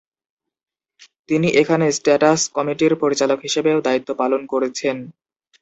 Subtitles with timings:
[1.29, 4.97] তিনি এখানে স্ট্যাটাস কমিটির পরিচালক হিসেবেও দায়িত্ব পালন করেছেন।